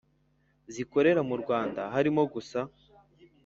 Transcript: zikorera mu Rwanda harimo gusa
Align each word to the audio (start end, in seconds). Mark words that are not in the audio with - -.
zikorera 0.73 1.21
mu 1.29 1.35
Rwanda 1.41 1.81
harimo 1.93 2.21
gusa 2.33 2.59